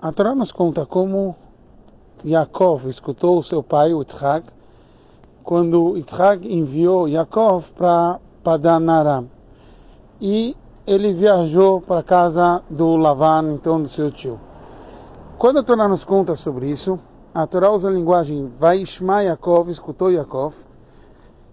[0.00, 1.34] A Torá nos conta como
[2.24, 4.46] Yaakov escutou seu pai, o Yitzhak,
[5.42, 9.28] quando Yitzhak enviou Yaakov para Padan Aram.
[10.20, 10.56] E
[10.86, 14.38] ele viajou para a casa do Lavan, então do seu tio.
[15.36, 16.96] Quando a Torá nos conta sobre isso,
[17.34, 20.54] a Torá usa a linguagem Vaishma Yaakov, escutou Yaakov.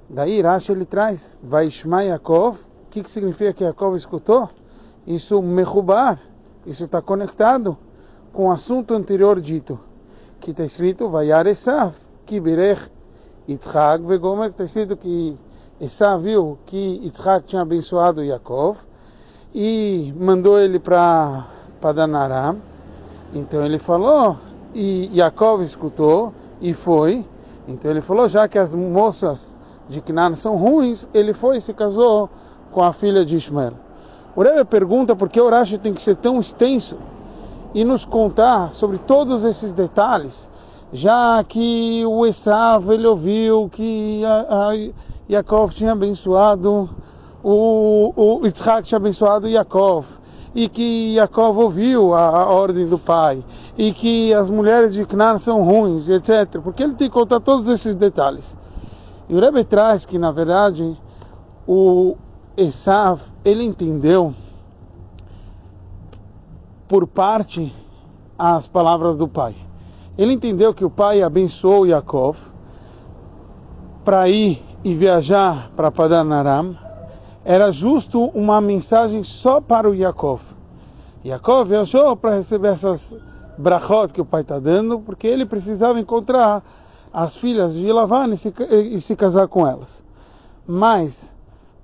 [0.07, 2.59] Daí Rashi ele traz Vaishma Yaakov.
[2.59, 4.51] O que, que significa que Yaakov escutou?
[5.07, 6.21] Isso mechubar,
[6.63, 7.75] isso está conectado
[8.35, 9.79] com o assunto anterior dito,
[10.41, 12.91] que está escrito Vayar Esav, Kiberech
[13.47, 15.37] Yitzhak Vegomer, está escrito que
[15.79, 18.77] Esav viu que Yitzhak tinha abençoado Yaakov
[19.53, 21.45] e mandou ele para
[21.79, 22.57] Padanaram.
[23.33, 24.35] Então ele falou,
[24.73, 27.25] e Yaakov escutou e foi.
[27.69, 29.49] Então ele falou, já que as moças
[29.87, 32.29] de Canaan são ruins, ele foi e se casou
[32.73, 33.75] com a filha de Ismael.
[34.35, 36.97] O Rebbe pergunta por que o Rashi tem que ser tão extenso
[37.75, 40.49] e nos contar sobre todos esses detalhes,
[40.93, 44.21] já que o Esav ele ouviu que
[45.29, 46.89] Yaakov tinha abençoado
[47.43, 48.49] o, o
[48.81, 50.05] tinha abençoado Yaakov
[50.55, 53.43] e que Yaakov ouviu a, a, ordem do pai
[53.77, 56.61] e que as mulheres de Canaã são ruins, etc.
[56.63, 58.55] Porque ele tem que contar todos esses detalhes.
[59.27, 60.97] E o Rebbe traz que na verdade
[61.67, 62.15] o
[62.55, 64.33] Esav ele entendeu
[66.87, 67.73] por parte
[68.37, 69.55] as palavras do pai.
[70.17, 72.37] Ele entendeu que o pai abençoou Yaakov
[74.03, 76.77] para ir e viajar para Padanaram.
[77.43, 80.41] Era justo uma mensagem só para o Yaakov.
[81.25, 83.13] Yaakov viajou para receber essas
[83.57, 86.63] brachot que o pai está dando, porque ele precisava encontrar
[87.11, 88.53] as filhas de Lavan e se,
[88.93, 90.03] e se casar com elas.
[90.67, 91.31] Mas,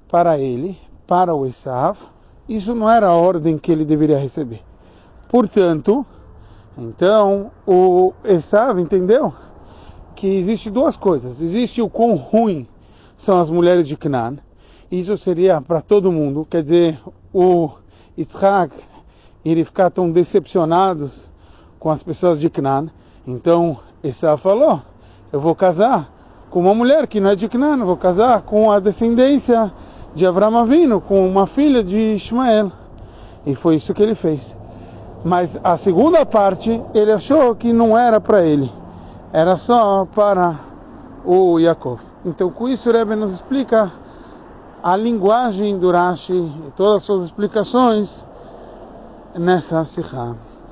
[0.10, 0.78] para ele,
[1.08, 1.98] para o Esav,
[2.48, 4.62] isso não era a ordem que ele deveria receber.
[5.32, 6.06] Portanto,
[6.78, 9.34] então o Esav entendeu
[10.14, 11.40] que existe duas coisas.
[11.40, 12.68] Existe o quão ruim
[13.16, 14.40] são as mulheres de Canaan.
[14.92, 16.46] Isso seria para todo mundo.
[16.50, 17.00] Quer dizer,
[17.34, 17.69] o
[18.18, 18.75] Yitzhak
[19.46, 21.30] iria ficar tão decepcionados
[21.80, 22.90] com as pessoas de Canaan.
[23.25, 24.81] Então Esav falou:
[25.31, 26.12] Eu vou casar
[26.50, 29.72] com uma mulher que não é de Canaan, vou casar com a descendência
[30.13, 32.69] de Avram Avinu, com uma filha de Ismael.
[33.46, 34.59] E foi isso que ele fez.
[35.24, 38.72] Mas a segunda parte ele achou que não era para ele,
[39.32, 40.59] era só para
[41.24, 42.00] o Yaakov.
[42.26, 43.92] Então com isso o Rebbe nos explica
[44.81, 48.26] a linguagem do Rashi e todas as suas explicações
[49.36, 50.36] nessa Sikha.